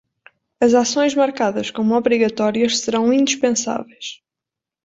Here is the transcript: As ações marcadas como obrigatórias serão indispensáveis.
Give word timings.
As 0.59 0.73
ações 0.73 1.13
marcadas 1.13 1.69
como 1.69 1.93
obrigatórias 1.95 2.79
serão 2.79 3.13
indispensáveis. 3.13 4.19